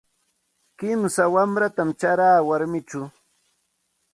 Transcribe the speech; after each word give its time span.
Kimsa 0.77 1.23
wanratam 1.33 1.89
charaa 1.99 2.39
warmichaw. 2.47 3.05